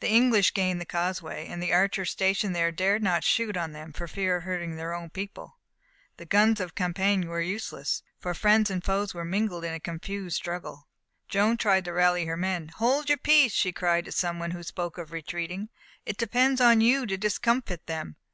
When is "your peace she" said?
13.08-13.72